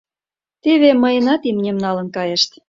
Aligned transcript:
—Теве 0.63 0.89
мыйынат 1.01 1.41
имнем 1.49 1.77
налын 1.85 2.07
кайышт. 2.15 2.51